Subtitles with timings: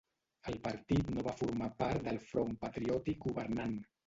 [0.51, 3.79] El partit no va formar part del Front Patriòtic governant.